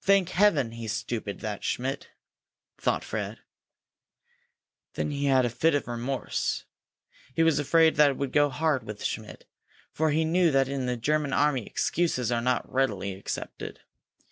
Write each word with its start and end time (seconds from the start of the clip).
"Thank 0.00 0.28
heaven 0.28 0.70
he's 0.70 0.92
stupid, 0.92 1.40
that 1.40 1.64
Schmidt!" 1.64 2.10
thought 2.78 3.02
Fred. 3.02 3.40
Then 4.94 5.10
he 5.10 5.24
had 5.24 5.44
a 5.44 5.50
fit 5.50 5.74
of 5.74 5.88
remorse. 5.88 6.66
He 7.34 7.42
was 7.42 7.58
afraid 7.58 7.96
that 7.96 8.10
it 8.10 8.16
would 8.16 8.30
go 8.30 8.48
hard 8.48 8.84
with 8.84 9.02
Schmidt, 9.02 9.44
for 9.90 10.12
he 10.12 10.24
knew 10.24 10.52
that 10.52 10.68
in 10.68 10.86
the 10.86 10.96
German 10.96 11.32
army 11.32 11.66
excuses 11.66 12.30
are 12.30 12.40
not 12.40 12.72
readily 12.72 13.14
accepted. 13.16 13.80